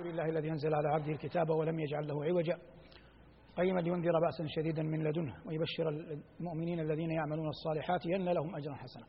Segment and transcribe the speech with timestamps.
[0.00, 2.58] الحمد لله الذي أنزل على عبده الكتاب ولم يجعل له عوجا
[3.56, 5.88] قيما لينذر بأسا شديدا من لدنه ويبشر
[6.40, 9.04] المؤمنين الذين يعملون الصالحات أن لهم أجرا حسنا.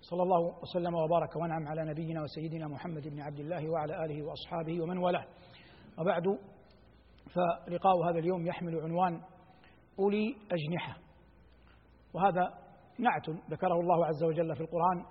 [0.00, 4.82] صلى الله وسلم وبارك وأنعم على نبينا وسيدنا محمد بن عبد الله وعلى آله وأصحابه
[4.82, 5.26] ومن والاه.
[5.98, 6.24] وبعد
[7.34, 9.20] فلقاء هذا اليوم يحمل عنوان
[9.98, 10.96] أولي أجنحة.
[12.14, 12.54] وهذا
[12.98, 15.04] نعت ذكره الله عز وجل في القرآن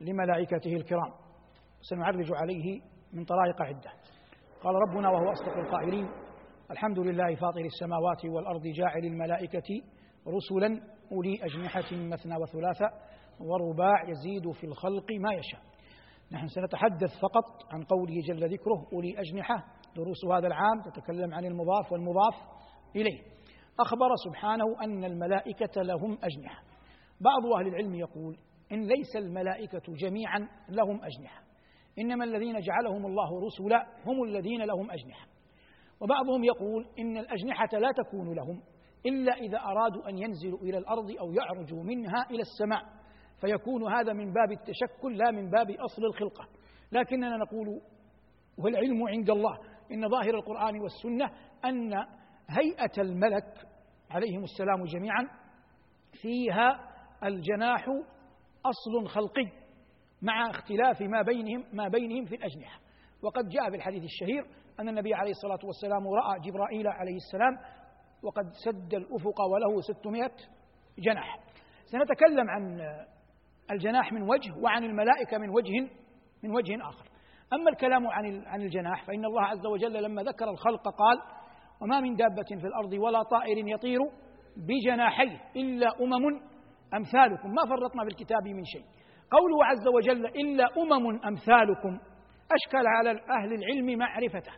[0.00, 1.12] لملائكته الكرام.
[1.80, 2.80] سنعرج عليه
[3.12, 3.90] من طرائق عدة.
[4.64, 6.08] قال ربنا وهو أصدق القائلين
[6.70, 9.82] الحمد لله فاطر السماوات والأرض جاعل الملائكة
[10.28, 10.80] رسلا
[11.12, 12.90] أولي أجنحة مثنى وثلاثة
[13.40, 15.60] ورباع يزيد في الخلق ما يشاء.
[16.32, 19.64] نحن سنتحدث فقط عن قوله جل ذكره أولي أجنحة.
[19.96, 22.34] دروس هذا العام تتكلم عن المضاف والمضاف
[22.96, 23.22] إليه.
[23.80, 26.62] أخبر سبحانه أن الملائكة لهم أجنحة.
[27.20, 28.38] بعض أهل العلم يقول
[28.72, 31.43] إن ليس الملائكة جميعا لهم أجنحة.
[31.98, 35.26] إنما الذين جعلهم الله رسلا هم الذين لهم أجنحة.
[36.00, 38.62] وبعضهم يقول إن الأجنحة لا تكون لهم
[39.06, 42.82] إلا إذا أرادوا أن ينزلوا إلى الأرض أو يعرجوا منها إلى السماء.
[43.40, 46.48] فيكون هذا من باب التشكل لا من باب أصل الخلقة.
[46.92, 47.80] لكننا نقول
[48.58, 49.58] والعلم عند الله
[49.92, 51.30] إن ظاهر القرآن والسنة
[51.64, 51.92] أن
[52.50, 53.66] هيئة الملك
[54.10, 55.28] عليهم السلام جميعا
[56.22, 56.90] فيها
[57.24, 57.88] الجناح
[58.66, 59.63] أصل خلقي.
[60.24, 62.80] مع اختلاف ما بينهم ما بينهم في الأجنحة.
[63.22, 64.46] وقد جاء في الحديث الشهير
[64.80, 67.58] أن النبي عليه الصلاة والسلام رأى جبرائيل عليه السلام
[68.22, 70.36] وقد سد الأفق وله ستمائة
[70.98, 71.38] جناح.
[71.84, 72.80] سنتكلم عن
[73.70, 75.88] الجناح من وجه وعن الملائكة من وجه
[76.42, 77.06] من وجه آخر.
[77.52, 81.18] أما الكلام عن عن الجناح فإن الله عز وجل لما ذكر الخلق قال
[81.82, 83.98] وما من دابة في الأرض ولا طائر يطير
[84.56, 86.40] بجناحيه إلا أمم
[86.94, 87.50] أمثالكم.
[87.50, 88.84] ما فرطنا في الكتاب من شيء.
[89.30, 91.98] قوله عز وجل إلا أمم أمثالكم
[92.52, 94.52] أشكل على أهل العلم معرفته.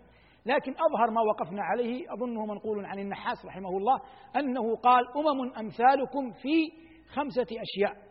[0.47, 4.01] لكن أظهر ما وقفنا عليه أظنه منقول عن النحاس رحمه الله
[4.37, 6.73] أنه قال أمم أمثالكم في
[7.15, 8.07] خمسة أشياء.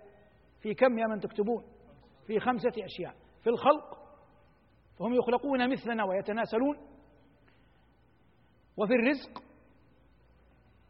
[0.61, 1.63] في كم يا من تكتبون؟
[2.27, 3.13] في خمسة أشياء.
[3.43, 3.97] في الخلق
[4.99, 6.77] فهم يخلقون مثلنا ويتناسلون.
[8.77, 9.43] وفي الرزق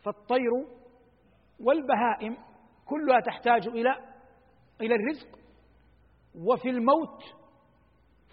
[0.04, 0.52] فالطير
[1.60, 2.38] والبهائم
[2.86, 3.96] كلها تحتاج إلى
[4.82, 5.45] إلى الرزق.
[6.38, 7.24] وفي الموت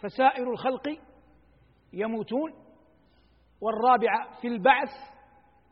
[0.03, 0.89] فسائر الخلق
[1.93, 2.53] يموتون
[3.61, 4.91] والرابعة في البعث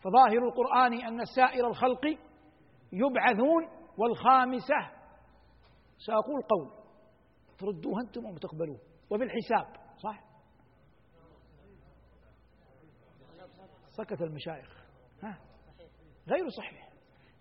[0.03, 2.19] فظاهر القرآن أن سائر الخلق
[2.93, 3.69] يبعثون
[3.99, 4.91] والخامسة
[6.07, 6.71] سأقول قول
[7.59, 8.79] تردوه أنتم أو تقبلوه
[9.11, 9.67] وفي الحساب
[9.99, 10.25] صح؟
[13.91, 14.87] سكت المشايخ
[15.23, 15.39] ها؟
[16.29, 16.89] غير صحيح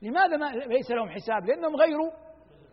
[0.02, 1.98] لماذا ما ليس لهم حساب؟ لأنهم غير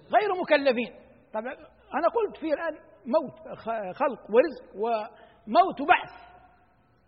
[0.06, 0.94] غير مكلفين.
[1.32, 3.58] طبعا أنا قلت في الآن موت
[3.96, 6.12] خلق ورزق وموت وبعث.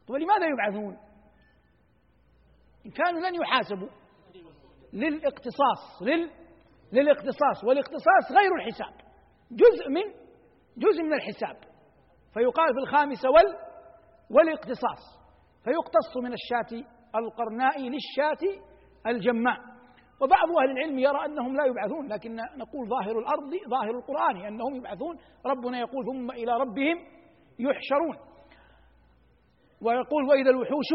[0.08, 0.98] ولماذا يبعثون؟
[2.86, 3.88] إن كانوا لن يحاسبوا.
[4.92, 6.30] للإقتصاص لل
[6.92, 7.64] للإقتصاص.
[7.64, 8.94] والإقتصاص غير الحساب.
[9.50, 10.28] جزء من
[10.76, 11.56] جزء من الحساب.
[12.34, 13.56] فيقال في الخامسة وال
[14.30, 15.18] والإقتصاص.
[15.64, 16.84] فيقتص من الشاة
[17.14, 18.62] القرناء للشاة
[19.06, 19.58] الجماء
[20.20, 25.16] وبعض أهل العلم يرى أنهم لا يبعثون لكن نقول ظاهر الأرض ظاهر القرآن أنهم يبعثون.
[25.46, 26.96] ربنا يقول ثم إلى ربهم
[27.58, 28.16] يحشرون.
[29.82, 30.90] ويقول وإذا الوحوش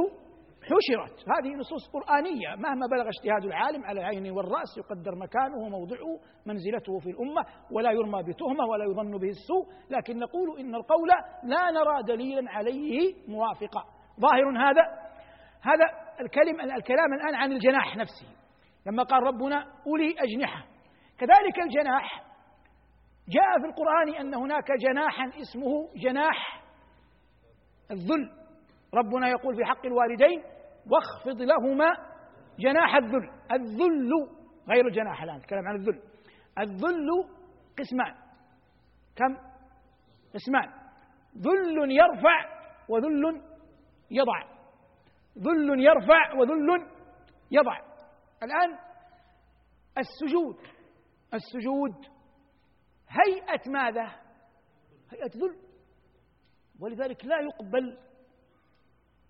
[0.63, 1.29] حشرت.
[1.29, 2.55] هذه نصوص قرآنية.
[2.55, 8.23] مهما بلغ اجتهاد العالم على العين والرأس يقدر مكانه وموضعه منزلته في الأمة ولا يرمى
[8.23, 9.65] بتهمة ولا يظن به السوء.
[9.89, 11.09] لكن نقول إن القول
[11.43, 13.83] لا نرى دليلا عليه موافقا
[14.19, 14.81] ظاهر هذا
[15.61, 15.85] هذا
[16.21, 18.42] الكلم الكلام الآن عن الجناح نفسه.
[18.85, 20.65] لما قال ربنا أولي أجنحة.
[21.17, 22.23] كذلك الجناح.
[23.29, 26.63] جاء في القرآن أن هناك جناحا اسمه جناح
[27.91, 28.31] الذل.
[28.93, 30.43] ربنا يقول في حق الوالدين
[30.91, 31.93] واخفض لهما
[32.59, 33.29] جناح الذل.
[33.51, 34.11] الذل
[34.69, 36.01] غير الجناح الآن نتكلم عن الذل.
[36.59, 37.09] الذل
[37.79, 38.15] قسمان.
[39.15, 39.37] كم؟
[40.33, 40.69] قسمان.
[41.37, 42.45] ذل يرفع
[42.89, 43.41] وذل
[44.11, 44.43] يضع.
[45.37, 46.87] ذل يرفع وذل
[47.51, 47.92] يضع.
[48.43, 48.79] الآن
[49.97, 50.57] السجود.
[51.33, 52.13] السجود
[53.09, 54.15] هيئة ماذا؟
[55.11, 55.59] هيئة ذل.
[56.79, 57.97] ولذلك لا يقبل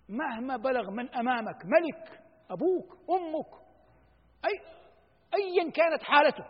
[0.08, 2.20] مهما بلغ من أمامك ملك
[2.50, 3.64] أبوك أمك
[4.44, 4.74] أي
[5.34, 6.44] أيا كانت حالته.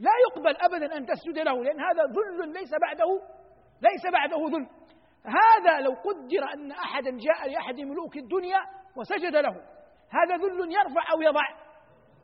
[0.00, 3.22] لا يقبل أبدا أن تسجد له لأن هذا ذل ليس بعده
[3.82, 4.68] ليس بعده ذل.
[5.24, 8.60] هذا لو قدر أن أحدا جاء لأحد ملوك الدنيا
[8.96, 9.50] وسجد له
[10.10, 11.69] هذا ذل يرفع أو يضع.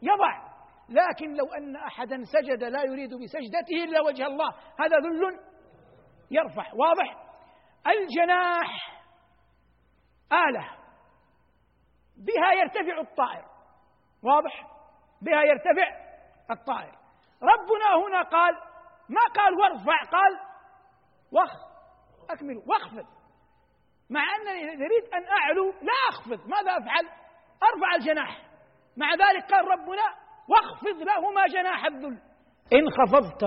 [0.02, 0.46] يضع.
[0.88, 4.48] لكن لو أن أحدا سجد لا يريد بسجدته إلا وجه الله
[4.80, 5.40] هذا ذل
[6.30, 6.72] يرفع.
[6.74, 7.16] واضح؟
[7.86, 9.02] الجناح
[10.32, 10.70] آلة.
[12.16, 13.44] بها يرتفع الطائر.
[14.22, 14.66] واضح؟
[15.22, 15.88] بها يرتفع
[16.50, 16.94] الطائر.
[17.42, 18.54] ربنا هنا قال
[19.08, 20.40] ما قال وارفع قال
[21.32, 21.50] وخ
[22.30, 23.06] أكمل واخفض.
[24.10, 26.48] مع أنني أريد أن أعلو لا أخفض.
[26.48, 27.08] ماذا أفعل؟
[27.62, 28.46] أرفع الجناح.
[28.96, 30.06] مع ذلك قال ربنا
[30.48, 32.18] واخفض لهما جناح الذل.
[32.74, 33.44] إن خفضت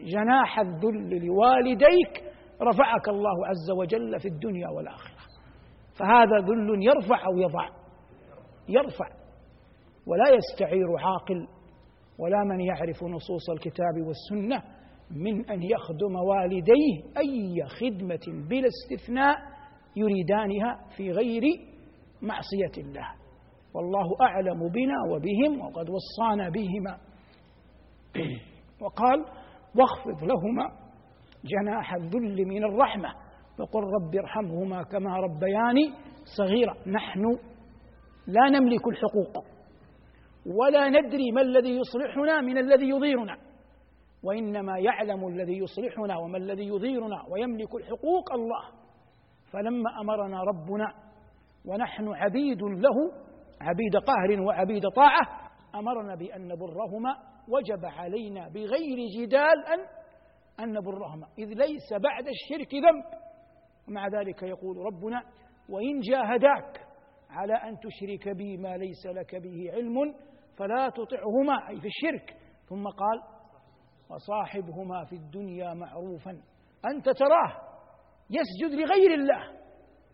[0.00, 2.24] جناح الذل لوالديك
[2.62, 5.20] رفعك الله عز وجل في الدنيا والآخرة.
[5.98, 7.68] فهذا ذل يرفع أو يضع؟
[8.68, 9.06] يرفع.
[10.06, 11.48] ولا يستعير عاقل
[12.18, 14.62] ولا من يعرف نصوص الكتاب والسنة
[15.10, 19.36] من أن يخدم والديه أي خدمة بلا استثناء
[19.96, 21.42] يريدانها في غير
[22.22, 23.06] معصية الله.
[23.74, 26.98] والله أعلم بنا وبهم وقد وصانا بهما.
[28.82, 29.24] وقال
[29.78, 30.70] واخفض لهما
[31.44, 33.08] جناح الذل من الرحمة.
[33.58, 35.92] وقل رب ارحمهما كما ربياني
[36.38, 36.74] صغيرا.
[36.86, 37.38] نحن
[38.26, 39.44] لا نملك الحقوق
[40.46, 43.36] ولا ندري ما الذي يصلحنا من الذي يضيرنا.
[44.24, 48.80] وإنما يعلم الذي يصلحنا وما الذي يضيرنا ويملك الحقوق الله.
[49.52, 50.94] فلما أمرنا ربنا
[51.66, 53.29] ونحن عبيد له
[53.60, 57.16] عبيد قهر وعبيد طاعة أمرنا بأن نبرهما
[57.48, 60.00] وجب علينا بغير جدال أن
[60.60, 61.26] أن نبرهما.
[61.38, 63.20] إذ ليس بعد الشرك ذنب.
[63.88, 65.22] ومع ذلك يقول ربنا
[65.68, 66.86] وإن جاهداك
[67.30, 70.14] على أن تشرك بي ما ليس لك به علم
[70.56, 72.36] فلا تطعهما أي في الشرك.
[72.68, 73.22] ثم قال
[74.10, 76.30] وصاحبهما في الدنيا معروفا.
[76.84, 77.52] أنت تراه
[78.30, 79.60] يسجد لغير الله.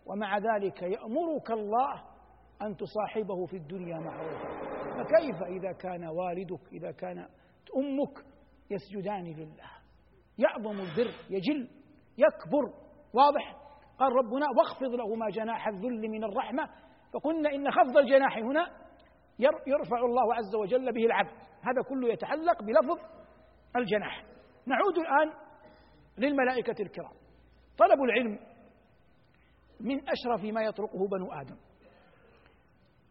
[0.07, 2.16] ومع ذلك يأمرك الله
[2.63, 4.49] أن تصاحبه في الدنيا معروفا
[4.97, 7.29] فكيف إذا كان والدك إذا كانت
[7.77, 8.25] أمك
[8.71, 9.71] يسجدان لله؟
[10.39, 11.69] يعظم البر يجل
[12.19, 12.75] يكبر
[13.13, 13.57] واضح.
[13.99, 16.69] قال ربنا واخفض لهما جناح الذل من الرحمة.
[17.15, 18.67] فقلنا إن خفض الجناح هنا
[19.67, 21.37] يرفع الله عز وجل به العبد.
[21.63, 22.99] هذا كله يتعلق بلفظ
[23.77, 24.25] الجناح.
[24.67, 25.33] نعود الآن
[26.19, 27.13] للملائكة الكرام.
[27.79, 28.39] طلب العلم
[29.81, 31.57] من أشرف ما يطرقه بنو آدم.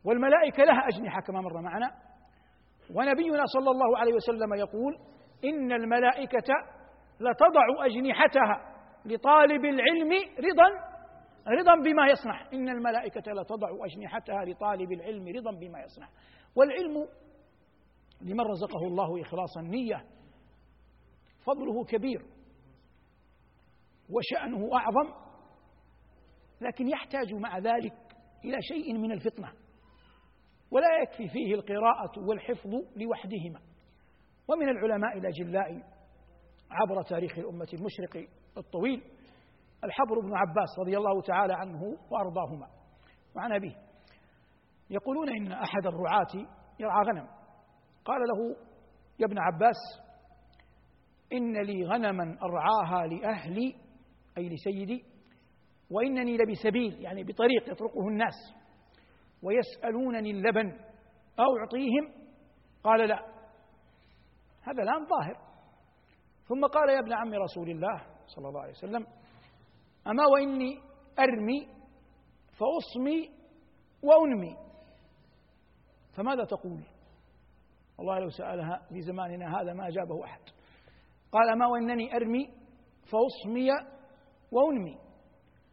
[0.05, 1.91] والملائكة لها أجنحة كما مر معنا.
[2.95, 4.97] ونبينا صلى الله عليه وسلم يقول
[5.45, 6.53] إن الملائكة
[7.19, 8.75] لتضع أجنحتها
[9.05, 10.95] لطالب العلم رضا
[11.47, 12.47] رضا بما يصنع.
[12.53, 16.07] إن الملائكة لتضع أجنحتها لطالب العلم رضا بما يصنع.
[16.55, 17.07] والعلم
[18.21, 20.05] لمن رزقه الله إخلاص النية
[21.45, 22.21] فضله كبير
[24.09, 25.13] وشأنه أعظم
[26.61, 27.93] لكن يحتاج مع ذلك
[28.45, 29.64] إلى شيء من الفطنة.
[30.71, 33.59] ولا يكفي فيه القراءة والحفظ لوحدهما.
[34.47, 35.83] ومن العلماء الأجلاء
[36.71, 38.27] عبر تاريخ الأمة المشرق
[38.57, 39.03] الطويل
[39.83, 41.81] الحبر بن عباس رضي الله تعالى عنه
[42.11, 42.67] وأرضاهما
[43.35, 43.75] وعن أبيه.
[44.89, 46.47] يقولون إن أحد الرعاة
[46.79, 47.27] يرعى غنم.
[48.05, 48.55] قال له
[49.19, 49.75] يا ابن عباس
[51.33, 53.75] إن لي غنما أرعاها لأهلي
[54.37, 55.05] أي لسيدي
[55.91, 58.55] وإنني لبسبيل يعني بطريق يطرقه الناس.
[59.45, 60.79] ويسألونني اللبن
[61.39, 62.25] أعطيهم؟
[62.83, 63.19] قال لا.
[64.61, 65.37] هذا الآن ظاهر.
[66.47, 69.07] ثم قال يا ابن عم رسول الله صلى الله عليه وسلم
[70.07, 70.79] أما وإني
[71.19, 71.67] أرمي
[72.51, 73.31] فأصمي
[74.03, 74.57] وأنمي.
[76.15, 76.83] فماذا تقول؟
[77.97, 80.41] والله لو سألها في زماننا هذا ما أجابه أحد.
[81.31, 82.45] قال أما وإنني أرمي
[83.03, 83.69] فأصمي
[84.51, 84.97] وأنمي.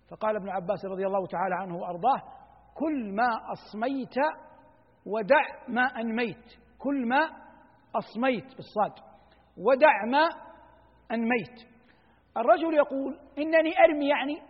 [0.09, 2.42] فقال ابن عباس رضي الله تعالى عنه وأرضاه
[2.75, 4.15] كل ما أصميت
[5.07, 6.45] ودع ما أنميت.
[6.79, 7.31] كل ما
[7.95, 8.93] أصميت بالصاد.
[9.57, 10.29] ودع ما
[11.13, 11.73] أنميت.
[12.37, 14.43] الرجل يقول إنني أرمي يعني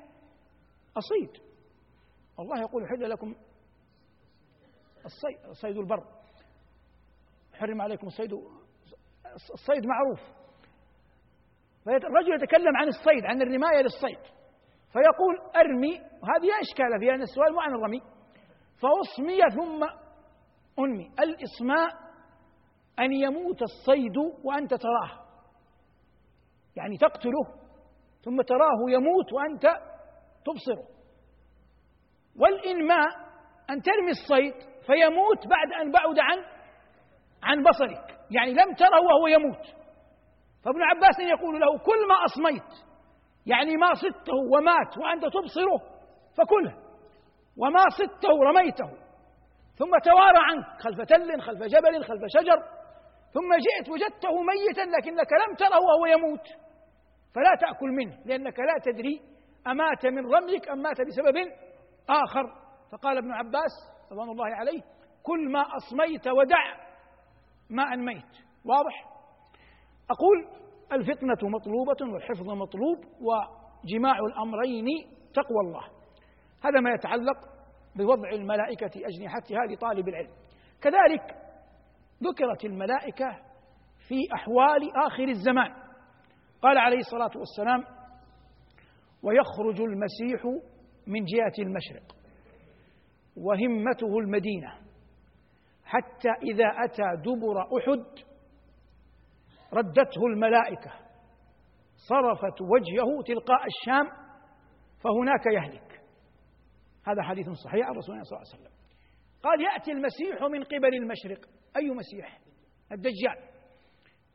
[0.97, 1.43] أصيد.
[2.41, 3.35] الله يقول حل لكم
[5.05, 6.05] الصيد صيد البر.
[7.55, 8.33] حرم عليكم الصيد.
[9.53, 10.21] الصيد معروف.
[11.87, 14.33] الرجل يتكلم عن الصيد عن الرماية للصيد.
[14.93, 15.99] فيقول أرمي.
[15.99, 18.01] وهذه لا إشكال فيها أن السؤال مو عن الرمي.
[18.83, 19.85] فأصمي ثم
[20.79, 21.11] أنمي.
[21.21, 21.89] الإصماء
[22.99, 25.23] أن يموت الصيد وأنت تراه.
[26.77, 27.45] يعني تقتله
[28.25, 29.63] ثم تراه يموت وأنت
[30.45, 30.89] تبصره.
[32.41, 33.09] والإنماء
[33.71, 34.55] أن ترمي الصيد
[34.87, 36.39] فيموت بعد أن بعد عن
[37.43, 38.19] عن بصرك.
[38.31, 39.67] يعني لم تره وهو يموت.
[40.65, 42.93] فابن عباس يقول له كل ما أصميت
[43.47, 45.79] يعني ما صدته ومات وأنت تبصره
[46.37, 46.82] فكله.
[47.57, 49.03] وما صدته رميته
[49.79, 52.59] ثم توارى عنك خلف تل خلف جبل خلف شجر.
[53.33, 56.47] ثم جئت وجدته ميتا لكنك لم تره وهو يموت.
[57.35, 59.21] فلا تأكل منه لأنك لا تدري
[59.67, 61.37] أمات من رميك أم مات بسبب
[62.11, 62.45] آخر.
[62.93, 63.75] فقال ابن عباس
[64.13, 64.81] رضوان الله عليه
[65.23, 66.65] كل ما أصميت ودع
[67.71, 68.33] ما أنميت.
[68.65, 69.05] واضح؟
[70.11, 74.87] أقول الفتنة مطلوبة والحفظ مطلوب وجماع الأمرين
[75.35, 76.02] تقوى الله.
[76.65, 77.37] هذا ما يتعلق
[77.97, 80.31] بوضع الملائكة أجنحتها لطالب العلم.
[80.81, 81.37] كذلك
[82.23, 83.31] ذكرت الملائكة
[84.09, 85.75] في أحوال آخر الزمان.
[86.63, 87.85] قال عليه الصلاة والسلام
[89.23, 90.45] ويخرج المسيح
[91.07, 92.17] من جهة المشرق
[93.37, 94.75] وهمته المدينة
[95.85, 98.05] حتى إذا أتى دبر أحد
[99.73, 100.91] ردته الملائكة
[102.09, 104.07] صرفت وجهه تلقاء الشام
[105.05, 105.92] فهناك يهلك.
[107.07, 108.73] هذا حديث صحيح عن رسول الله صلى الله عليه وسلم.
[109.43, 111.49] قال يأتي المسيح من قبل المشرق.
[111.77, 112.39] أي مسيح؟
[112.93, 113.37] الدجال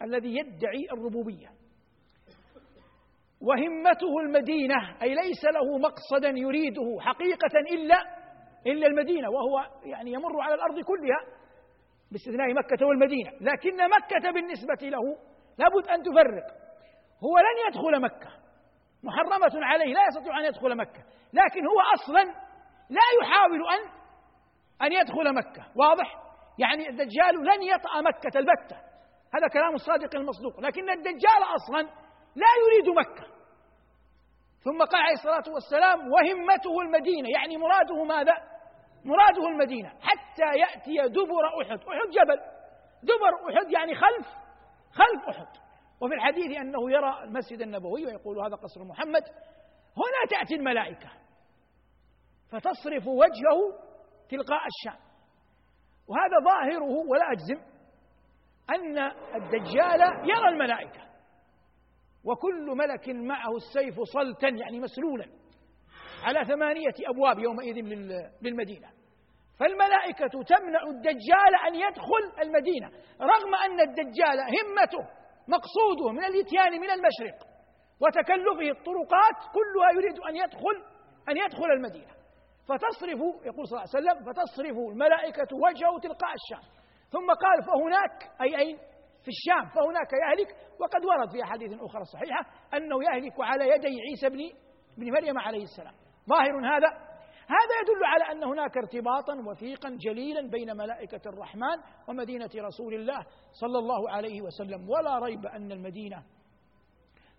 [0.02, 1.48] الذي يدعي الربوبية.
[3.42, 8.18] وهمته المدينة أي ليس له مقصدا يريده حقيقة إلا
[8.68, 11.38] إلا المدينة وهو يعني يمر على الأرض كلها
[12.12, 13.32] باستثناء مكة والمدينة.
[13.42, 15.18] لكن مكة بالنسبة له
[15.58, 16.58] لابد أن تفرق.
[17.24, 18.32] هو لن يدخل مكة.
[19.04, 21.04] محرمة عليه لا يستطيع أن يدخل مكة.
[21.34, 22.47] لكن هو أصلا
[22.90, 23.98] لا يحاول أن
[24.82, 25.66] أن يدخل مكة.
[25.76, 26.16] واضح؟
[26.58, 28.76] يعني الدجال لن يطأ مكة البتة.
[29.36, 30.60] هذا كلام الصادق المصدوق.
[30.60, 31.82] لكن الدجال أصلا
[32.36, 33.28] لا يريد مكة.
[34.64, 37.30] ثم قال عليه الصلاة والسلام وهمته المدينة.
[37.30, 38.34] يعني مراده ماذا؟
[39.06, 39.90] مراده المدينة.
[39.90, 41.80] حتى يأتي دبر أحد.
[41.80, 42.40] أحد جبل.
[43.04, 44.28] دبر أحد يعني خلف.
[44.92, 45.48] خلف أحد.
[46.02, 49.24] وفي الحديث أنه يرى المسجد النبوي ويقول هذا قصر محمد.
[49.98, 51.10] هنا تأتي الملائكة.
[52.52, 53.88] فتصرف وجهه
[54.30, 55.00] تلقاء الشام
[56.08, 57.62] وهذا ظاهره ولا أجزم
[58.70, 58.98] أن
[59.36, 61.02] الدجال يرى الملائكة
[62.24, 65.26] وكل ملك معه السيف صلتا يعني مسلولا
[66.24, 67.76] على ثمانية أبواب يومئذ
[68.42, 68.90] للمدينة.
[69.60, 72.88] فالملائكة تمنع الدجال أن يدخل المدينة
[73.22, 75.10] رغم أن الدجال همته
[75.48, 77.48] مقصوده من الإتيان من المشرق
[78.02, 80.84] وتكلفه الطرقات كلها يريد أن يدخل
[81.30, 82.17] أن يدخل المدينة.
[82.68, 86.70] فتصرف يقول صلى الله عليه وسلم فتصرف الملائكة وجهه تلقاء الشام.
[87.10, 88.78] ثم قال فهناك أي أين
[89.24, 90.56] في الشام فهناك يهلك.
[90.80, 94.40] وقد ورد في أحاديث أخرى صحيحة أنه يهلك على يدي عيسى بن
[94.98, 95.94] بن مريم عليه السلام.
[96.30, 96.88] ظاهر هذا؟
[97.48, 103.20] هذا يدل على أن هناك ارتباطا وثيقا جليلا بين ملائكة الرحمن ومدينة رسول الله
[103.52, 104.90] صلى الله عليه وسلم.
[104.90, 106.24] ولا ريب أن المدينة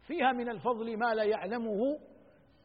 [0.06, 1.80] فيها من الفضل ما لا يعلمه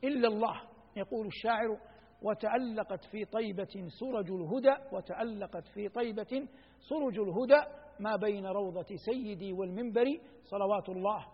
[0.04, 0.62] إلا الله
[0.96, 1.93] يقول الشاعر.
[2.24, 6.48] وتألقت في طيبة سرج الهدى وتألقت في طيبة
[6.80, 7.62] سرج الهدى
[8.00, 10.06] ما بين روضة سيدي والمنبر
[10.44, 11.26] صلوات الله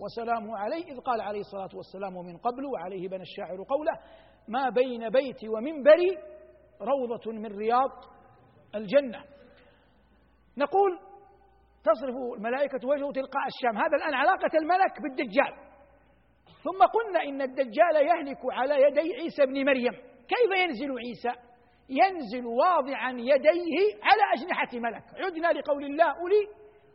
[0.00, 3.92] وسلامه عليه إذ قال عليه الصلاة والسلام من قبل وعليه بنى الشاعر قوله
[4.48, 6.18] ما بين بيتي ومنبري
[6.80, 7.90] روضة من رياض
[8.74, 9.24] الجنة.
[10.56, 10.98] نقول
[11.84, 15.72] تصرف الملائكة وجهه تلقاء الشام هذا الآن علاقة الملك بالدجال.
[16.64, 20.11] ثم قلنا إن الدجال يهلك على يدي عيسى بن مريم.
[20.28, 21.40] كيف ينزل عيسى؟
[21.88, 26.46] ينزل واضعا يديه على أجنحة ملك عدنا لقول الله أولي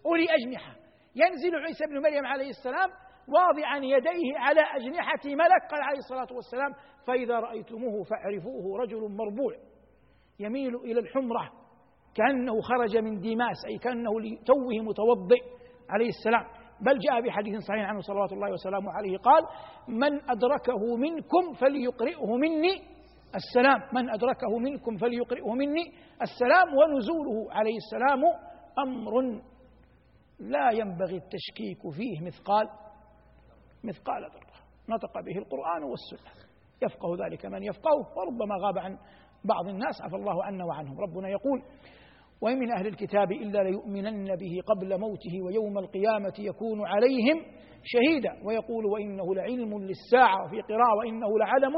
[0.06, 0.76] أولي أجنحة.
[1.16, 2.90] ينزل عيسى بن مريم عليه السلام
[3.28, 6.74] واضعا يديه على أجنحة ملك قال عليه الصلاة والسلام
[7.08, 9.54] فإذا رأيتموه فاعرفوه رجل مربوع
[10.40, 11.52] يميل إلى الحمرة
[12.16, 15.42] كأنه خرج من ديماس أي كأنه لتوه متوضئ
[15.90, 16.46] عليه السلام.
[16.82, 19.44] بل جاء بحديث صحيح عنه صلوات الله وسلامه عليه قال
[19.88, 22.97] من أدركه منكم فليقرئه مني
[23.36, 25.94] السلام من أدركه منكم فليقرئه مني.
[26.22, 28.24] السلام ونزوله عليه السلام
[28.80, 29.42] أمر
[30.40, 32.70] لا ينبغي التشكيك فيه مثقال
[33.84, 34.58] مثقال ذرة.
[34.90, 36.32] نطق به القرآن والسنة.
[36.82, 38.98] يفقه ذلك من يفقهه وربما غاب عن
[39.46, 41.00] بعض الناس عفى الله عنا وعنهم.
[41.00, 41.64] ربنا يقول
[42.42, 47.46] وإن من أهل الكتاب إلا ليؤمنن به قبل موته ويوم القيامة يكون عليهم
[47.84, 48.32] شهيدا.
[48.46, 50.46] ويقول وإنه لعلم للساعة.
[50.46, 51.74] وفي قراءة وإنه لعلم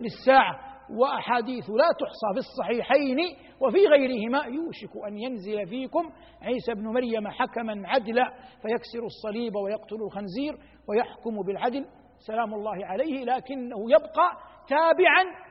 [0.00, 0.69] للساعة.
[0.98, 3.18] وأحاديث لا تحصى في الصحيحين
[3.60, 4.44] وفي غيرهما.
[4.44, 6.10] يوشك أن ينزل فيكم
[6.42, 8.30] عيسى بن مريم حكما عدلا
[8.62, 11.86] فيكسر الصليب ويقتل الخنزير ويحكم بالعدل.
[12.18, 13.24] سلام الله عليه.
[13.24, 14.30] لكنه يبقى
[14.68, 15.50] تابعا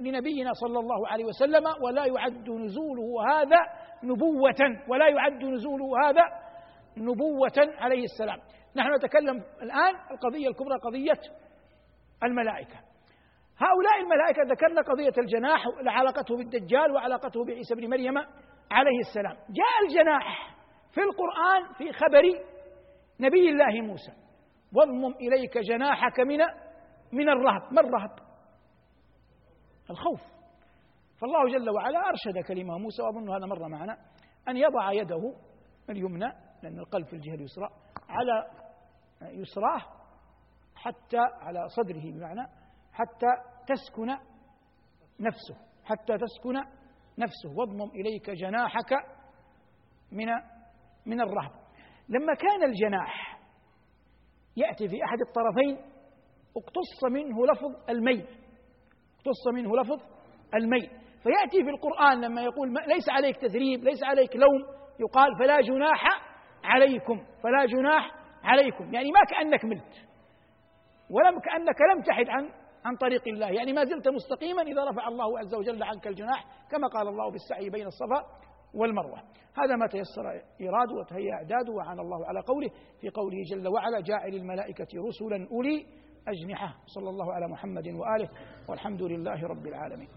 [0.00, 3.58] لنبينا صلى الله عليه وسلم ولا يعد نزوله هذا
[4.02, 6.22] نبوة ولا يعد نزوله هذا
[6.96, 8.38] نبوة عليه السلام.
[8.76, 11.20] نحن نتكلم الآن القضية الكبرى قضية
[12.24, 12.89] الملائكة.
[13.60, 18.18] هؤلاء الملائكة ذكرنا قضية الجناح علاقته بالدجال وعلاقته بعيسى بن مريم
[18.70, 19.34] عليه السلام.
[19.34, 20.56] جاء الجناح
[20.90, 22.22] في القرآن في خبر
[23.20, 24.12] نبي الله موسى.
[24.76, 26.38] واضمم إليك جناحك من
[27.12, 27.72] من الرهب.
[27.72, 28.10] ما الرهب؟
[29.90, 30.20] الخوف.
[31.20, 33.96] فالله جل وعلا أرشد كلمة موسى وأظن هذا مر معنا
[34.48, 35.34] أن يضع يده
[35.90, 37.68] اليمنى لأن القلب في الجهة اليسرى
[38.08, 38.46] على
[39.22, 39.82] يسراه
[40.76, 42.59] حتى على صدره بمعنى
[43.00, 43.26] حتى
[43.66, 44.06] تسكن
[45.20, 46.54] نفسه حتى تسكن
[47.18, 47.58] نفسه.
[47.58, 48.92] واضمم إليك جناحك
[50.12, 50.26] من
[51.06, 51.52] من الرهب.
[52.08, 53.40] لما كان الجناح
[54.56, 55.92] يأتي في أحد الطرفين
[56.56, 58.26] اقتص منه لفظ الميل.
[59.16, 60.02] اقتص منه لفظ
[60.54, 60.90] الميل.
[61.22, 64.62] فيأتي في القرآن لما يقول ليس عليك تثريب ليس عليك لوم.
[65.00, 66.04] يقال فلا جناح
[66.64, 68.10] عليكم فلا جناح
[68.44, 68.94] عليكم.
[68.94, 70.10] يعني ما كأنك ملت
[71.10, 73.50] ولم كأنك لم تحد عن عن طريق الله.
[73.50, 77.36] يعني ما زلت مستقيما إذا رفع الله عز وجل عنك الجناح كما قال الله في
[77.36, 78.24] السعي بين الصفا
[78.74, 79.18] والمروة.
[79.58, 82.70] هذا ما تيسر إيراده وتهيأ إعداده وعن الله على قوله
[83.00, 85.86] في قوله جل وعلا جاعل الملائكة رسلا أولي
[86.28, 86.74] أجنحة.
[86.86, 88.28] صلى الله على محمد وآله
[88.68, 90.08] والحمد لله رب العالمين.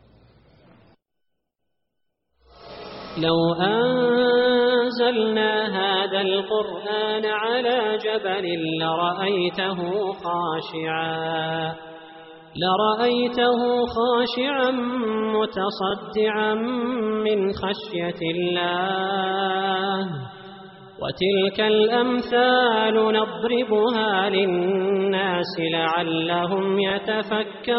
[3.17, 8.45] لو أنزلنا هذا القرآن على جبل
[8.79, 11.92] لرأيته خاشعا.
[12.55, 14.71] لرأيته خاشعا
[15.33, 16.53] متصدعا
[17.25, 20.07] من خشية الله.
[21.01, 27.73] وتلك الأمثال نضربها للناس لعلهم يتفكرون.